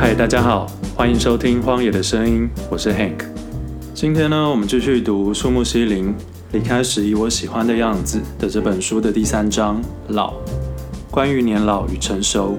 [0.00, 3.26] 嗨，大家好，欢迎收听《荒野的声音》，我是 Hank。
[3.92, 6.14] 今天呢，我们继续读树木希林
[6.52, 10.34] 离开时以我喜欢的样子的这本书的第三章《老》，
[11.10, 12.56] 关于年老与成熟。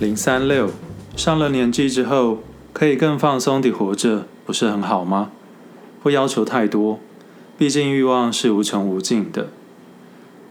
[0.00, 0.70] 零三六，
[1.14, 2.38] 上了年纪之后，
[2.72, 5.30] 可以更放松地活着，不是很好吗？
[6.02, 6.98] 不要求太多，
[7.58, 9.48] 毕竟欲望是无穷无尽的。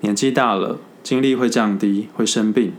[0.02, 2.74] 年纪大了，精力会降低，会生病。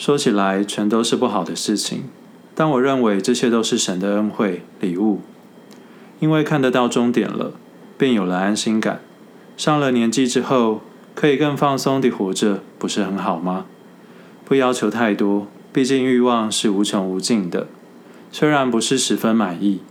[0.00, 2.04] 说起来，全都是不好的事情，
[2.54, 5.20] 但我认为这些都是神的恩惠礼物，
[6.20, 7.52] 因为看得到终点了，
[7.98, 9.02] 便有了安心感。
[9.58, 10.80] 上了年纪之后，
[11.14, 13.66] 可以更放松地活着，不是很好吗？
[14.46, 15.46] 不要求太多。
[15.70, 17.66] 毕竟欲望是无穷无尽的，
[18.32, 19.82] 虽然不是十分满意，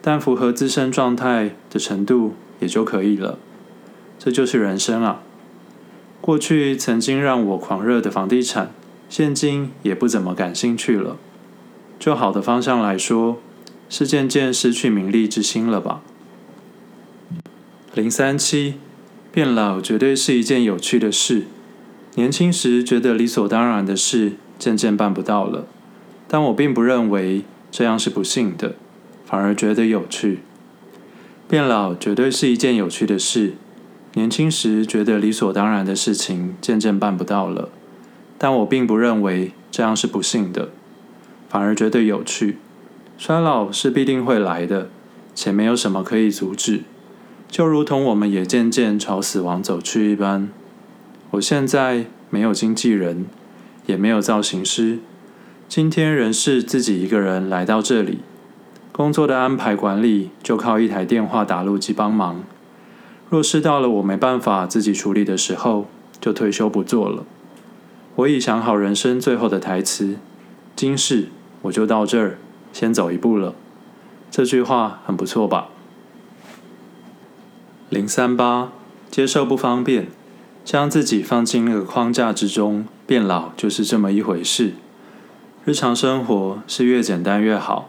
[0.00, 3.38] 但符合自身状态的程度也就可以了。
[4.18, 5.20] 这就是人生啊！
[6.22, 8.72] 过去曾经让我狂热的房地产，
[9.10, 11.18] 现今也不怎么感兴趣了。
[11.98, 13.38] 就好的方向来说，
[13.90, 16.00] 是渐渐失去名利之心了吧？
[17.92, 18.76] 零三七，
[19.30, 21.42] 变老绝对是一件有趣的事。
[22.14, 24.32] 年轻时觉得理所当然的事。
[24.60, 25.64] 渐渐办不到了，
[26.28, 28.74] 但我并不认为这样是不幸的，
[29.24, 30.40] 反而觉得有趣。
[31.48, 33.54] 变老绝对是一件有趣的事。
[34.12, 37.70] 年轻时觉得理所当然的事情，渐渐办不到了，
[38.42, 40.70] 但我并不认为这样是不幸的，
[41.50, 42.56] 反而觉得有趣。
[43.18, 44.88] 衰老是必定会来的，
[45.34, 46.84] 且没有什么可以阻止，
[47.50, 50.48] 就如同我们也渐渐朝死亡走去一般。
[51.32, 53.26] 我现在没有经纪人。
[53.86, 54.98] 也没有造型师，
[55.66, 58.18] 今天仍是自己一个人来到这里。
[58.92, 62.44] 工作的安排管理就靠一台电话打录机帮忙。
[63.28, 65.88] 若是到了我没办法自己处理的时候，
[66.20, 67.24] 就退休不做了。
[68.20, 70.16] 我已想好人生最后的台词：
[70.76, 71.28] 今世
[71.62, 72.36] 我就到这儿，
[72.70, 73.54] 先走一步了。
[74.30, 75.68] 这句话很不错吧？
[77.88, 78.72] 零三八，
[79.10, 80.08] 接受不方便。
[80.62, 84.74] 将自己放进那个框架之中，变老就是这么一回事。
[85.64, 87.88] 日常生活是越简单越好，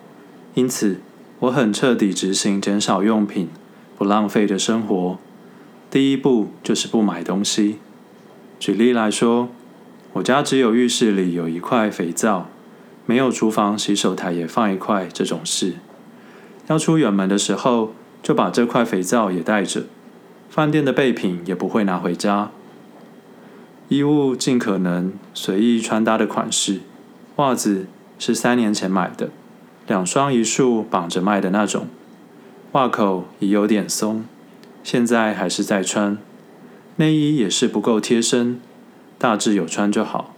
[0.54, 1.02] 因此
[1.40, 3.50] 我很彻底执行减少用品、
[3.98, 5.18] 不浪费的生活。
[5.90, 7.80] 第一步就是不买东西。
[8.58, 9.50] 举例来说，
[10.14, 12.48] 我家只有浴室里有一块肥皂，
[13.06, 15.76] 没有厨房洗手台也放一块这种事。
[16.68, 19.84] 要出远门的时候，就把这块肥皂也带着。
[20.50, 22.52] 饭店的备品也不会拿回家。
[23.88, 26.82] 衣物尽可能随意穿搭的款式，
[27.38, 27.88] 袜子
[28.20, 29.30] 是三年前买的，
[29.88, 31.88] 两双一束绑着卖的那种，
[32.74, 34.26] 袜口已有点松，
[34.84, 36.18] 现在还是在穿。
[36.98, 38.60] 内衣也是不够贴身，
[39.22, 40.34] 大致有穿就好，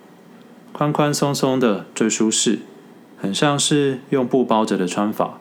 [0.73, 2.59] 宽宽松松的最舒适，
[3.17, 5.39] 很像是用布包着的穿法。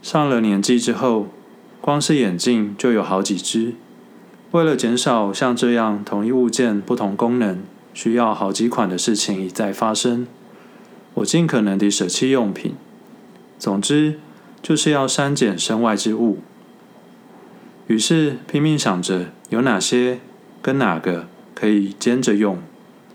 [0.00, 1.26] 上了年纪之后，
[1.80, 3.74] 光是眼镜就有好几只。
[4.52, 10.28] 为了减少像这样同一物件不同功能需要好几款的事情一再发生，
[11.14, 12.76] 我尽可能地舍弃用品。
[13.58, 14.20] 总之，
[14.62, 16.38] 就是要删减身外之物。
[17.88, 20.20] 于是拼命想着有哪些
[20.62, 21.26] 跟哪个
[21.62, 22.58] 可以兼着用，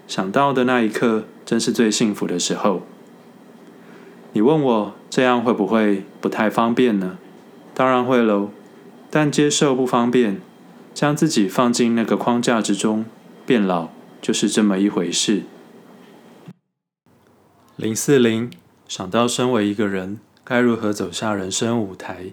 [0.08, 2.84] 想到的那一刻，真是最幸福的时候。
[4.32, 7.18] 你问我这样会不会不太方便呢？
[7.74, 8.52] 当然会喽，
[9.12, 10.40] 但接受不方便。
[10.94, 13.04] 将自己放进那个框架之中，
[13.46, 13.90] 变老
[14.22, 15.44] 就是这么一回事。
[17.76, 18.50] 零四零，
[18.88, 22.32] 想到身为一个人，该如何走下人生舞台，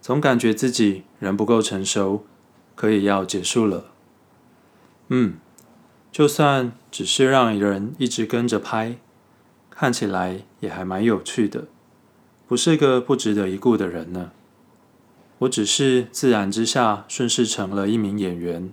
[0.00, 2.24] 总感觉自己人不够成熟，
[2.76, 3.86] 可以要结束了。
[5.08, 5.34] 嗯，
[6.10, 8.96] 就算只是让人一直跟着拍，
[9.70, 11.64] 看起来也还蛮有趣的，
[12.46, 14.32] 不是个不值得一顾的人呢。
[15.38, 18.72] 我只是自然之下顺势成了一名演员，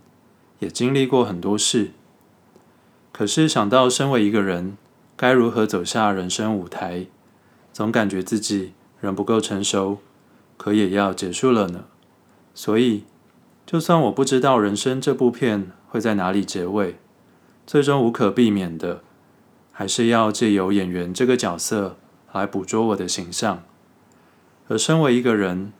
[0.59, 1.91] 也经历过很多事。
[3.11, 4.77] 可是想到身为一个人，
[5.17, 7.07] 该如何走下人生舞台，
[7.73, 9.97] 总感觉自己仍不够成熟，
[10.55, 11.85] 可也要结束了呢。
[12.53, 13.03] 所以，
[13.65, 16.95] 就算我不知道人生这部片会在哪里结尾，
[17.67, 19.01] 最终无可避免的，
[19.73, 21.97] 还是要借由演员这个角色
[22.31, 23.61] 来捕捉我的形象。
[24.69, 25.73] 而身为一个人，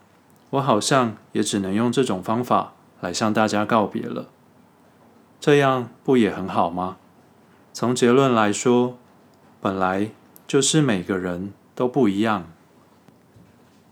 [0.49, 4.27] 我好像也只能用这种方法来向大家告别了，
[5.39, 6.97] 这样不也很好吗？
[7.71, 8.97] 从结论来说，
[9.61, 10.11] 本来
[10.45, 12.51] 就是每个人都不一样。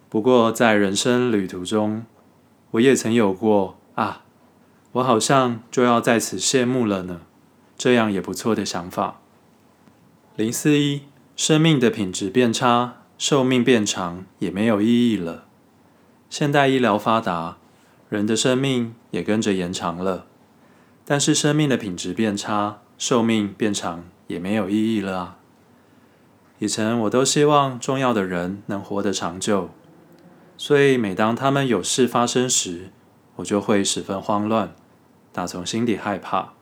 [0.10, 2.06] 不过在人生旅途中，
[2.72, 4.24] 我也曾有过啊，
[4.94, 7.22] 我好像就要在此谢幕了呢，
[7.78, 9.20] 这样也不错的想法。
[10.36, 11.02] 零四一，
[11.36, 15.46] 生命的品质变差，寿命变长也没有意义了。
[16.30, 17.58] 现代医疗发达，
[18.10, 20.26] 人的生命也跟着延长了，
[21.06, 25.38] 但是生命的品质变差，寿命变长也没有意义了啊。
[26.58, 29.70] 以前我都希望重要的人能活得长久，
[30.58, 32.92] 所以每当他们有事发生时，
[33.40, 34.74] 我就会十分慌乱，
[35.32, 36.54] 打从心底害怕。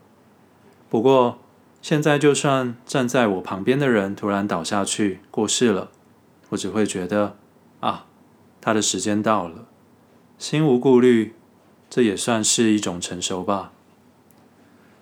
[0.90, 1.40] 不过，
[1.82, 5.90] 现在就算站在我旁边的人突然倒下去过世了，
[6.50, 7.36] 我只会觉得
[7.80, 8.06] 啊，
[8.62, 9.66] 他的时间到了，
[10.38, 11.34] 心无顾虑，
[11.90, 13.72] 这也算是一种成熟吧。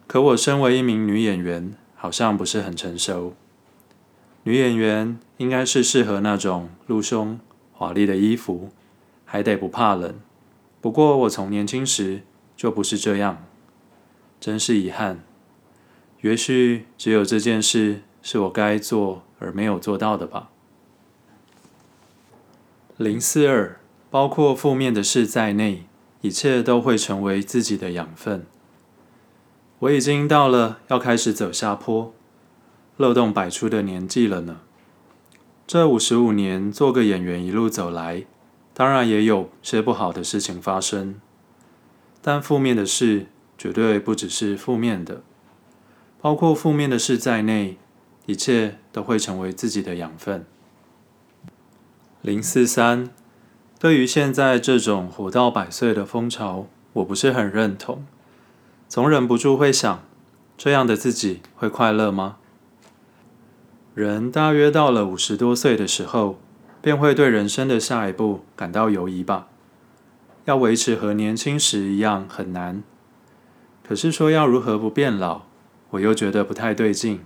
[0.08, 3.34] 可我身为一名女演员，好像不是很成熟。
[4.44, 7.40] 女演员应该是适合那种露胸
[7.74, 8.70] 华丽的衣服，
[9.26, 10.16] 还得不怕冷。
[10.86, 12.22] 不过我从年轻时
[12.56, 13.44] 就不是这样，
[14.40, 15.24] 真是遗憾。
[16.22, 20.52] 也许只有这件事是我该做而没有做到的吧。
[22.98, 23.80] 零四二，
[24.12, 25.86] 包括负面的事在内，
[26.22, 28.46] 一切都会成为自己的养分。
[29.80, 32.14] 我已经到了要开始走下坡。
[32.98, 34.60] 漏洞百出的年纪了呢。
[35.66, 38.28] 这五十五年做个演员一路走来，
[38.76, 41.16] 当然也有些不好的事情发生，
[42.22, 43.28] 但负面的事
[43.58, 45.22] 绝对不只是负面的，
[46.20, 47.78] 包括负面的事在内，
[48.26, 50.46] 一切都会成为自己的养分。
[52.22, 53.12] 零四三，
[53.80, 58.06] 对于现在这种活到百岁的风潮，我不是很认同，
[58.90, 60.04] 总忍不住会想，
[60.58, 62.36] 这样的自己会快乐吗？
[63.94, 66.38] 人大约到了五十多岁的时候，
[66.86, 69.48] 便会对人生的下一步感到犹疑吧。
[70.44, 72.84] 要维持和年轻时一样很难。
[73.84, 75.42] 可是说要如何不变老，
[75.90, 77.22] 我又觉得不太对劲。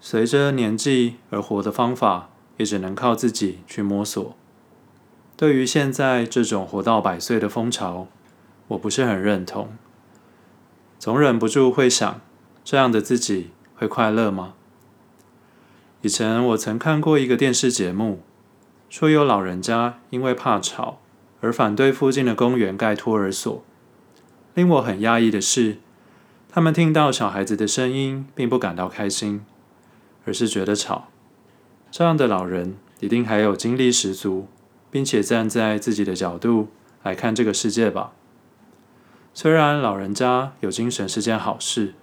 [0.00, 4.34] 随着年纪而活的方法，也只能靠自己去摸索。
[5.36, 8.08] 对于现在这种活到百岁的风潮，
[8.66, 9.68] 我不是很认同。
[10.98, 12.20] 总忍不住会想，
[12.64, 14.54] 这样的自己会快乐吗？
[16.02, 18.22] 以前我曾看过一个电视节目，
[18.88, 20.98] 说有老人家因为怕吵
[21.40, 23.62] 而反对附近的公园盖托儿所。
[24.54, 25.76] 令我很讶异的是，
[26.50, 29.44] 他们听到小孩子的声音，并不感到开心，
[30.24, 31.08] 而是觉得吵。
[31.90, 34.48] 这样的老人一定还有精力十足，
[34.90, 36.68] 并且站在自己的角度
[37.02, 38.12] 来看这个世界吧。
[39.32, 41.94] 虽然老人家有精神是件好事，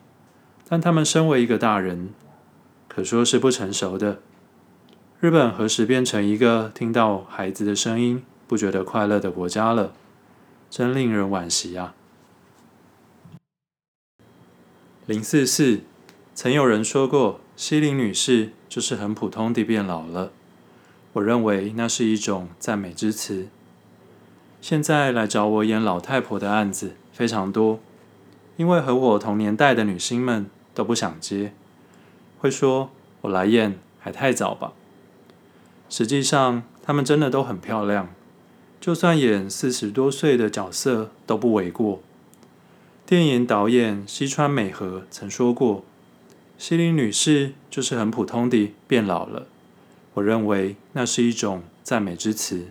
[0.70, 2.10] 但他们身为一个大人。
[2.88, 4.22] 可说是不成熟的。
[5.26, 9.92] 日本何时变成一个听到孩子的声音不觉得快乐的国家了？
[10.70, 11.96] 真令人惋惜啊！
[15.08, 15.82] 零四四，
[16.36, 20.32] 曾有人说过，希林女士就是很普通地变老了。
[21.14, 23.48] 我认为那是一种赞美之词。
[24.62, 27.80] 现在来找我演老太婆的案子非常多，
[28.58, 30.46] 因为和我同年代的女星们
[30.76, 31.52] 都不想接。
[32.38, 32.92] 会说
[33.22, 34.74] 我来演还太早吧？
[35.98, 38.10] 实际上，她们真的都很漂亮，
[38.82, 42.02] 就算演四十多岁的角色都不为过。
[43.06, 45.86] 电影导演西川美和曾说过
[46.60, 49.48] ：“希林女士就是很普通的变老了。”
[50.16, 52.66] 我认为那是一种赞美之词。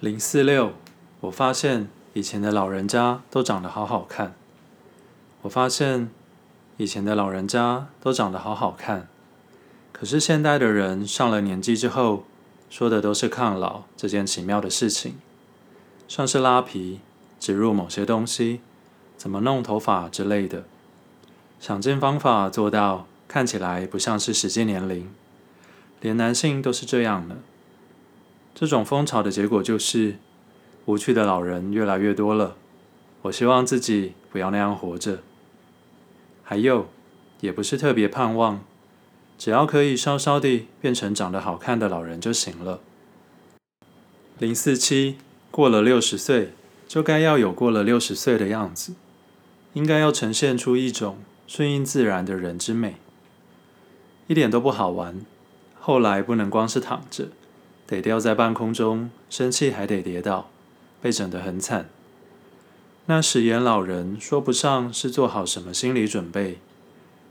[0.00, 0.72] 零四六，
[1.20, 4.34] 我发现以前的老人家都长得好好看。
[5.42, 6.08] 我发现。
[6.80, 9.08] 以前的老人家都长得好好看，
[9.98, 12.22] 可是现代的人上了年纪之后，
[12.70, 15.14] 说的都是抗老这件奇妙的事情，
[16.06, 17.00] 像是拉皮、
[17.40, 18.60] 植入某些东西、
[19.16, 20.64] 怎么弄头发之类的，
[21.58, 25.10] 想尽方法做到看起来不像是实际年龄，
[26.00, 27.38] 连男性都是这样的。
[28.54, 30.18] 这种风潮的结果就是，
[30.84, 32.56] 无趣的老人越来越多了。
[33.22, 35.18] 我希望自己不要那样活着。
[36.44, 36.86] 还有，
[37.40, 38.64] 也不是特别盼望，
[39.38, 42.80] 只要可以稍稍地变成长得好看的老人就行了。
[44.38, 45.16] 零四七，
[45.52, 46.52] 过了六十岁，
[46.88, 48.94] 就该要有过了六十岁的样子，
[49.74, 52.96] 应该要呈现出一种顺应自然的人之美，
[54.26, 55.24] 一点都不好玩。
[55.78, 57.28] 后来不能光是躺着，
[57.86, 60.50] 得吊在半空中，生气还得跌倒，
[61.00, 61.88] 被整得很惨。
[63.06, 66.58] 那时演老人说不上是做好什么心理准备，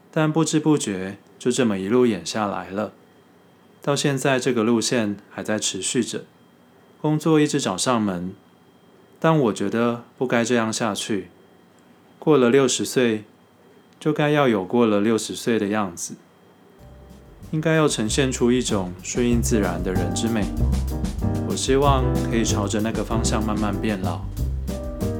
[0.10, 2.94] 但不知不觉就这么一路演下来了。
[3.82, 6.25] 到现在这个路线还在持续着，
[7.01, 8.34] 工作一直找上门，
[9.20, 11.29] 但我觉得不该这样下去。
[12.20, 13.24] 过了六十岁，
[14.00, 16.15] 就该要有过了六十岁的样子。
[17.51, 20.44] 应该要呈现出一种顺应自然的人之美。
[21.48, 24.20] 我希望可以朝着那个方向慢慢变老，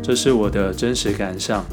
[0.04, 1.66] 这是我的真实感想。